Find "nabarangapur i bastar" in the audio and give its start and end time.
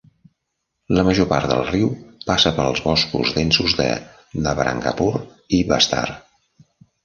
4.49-6.05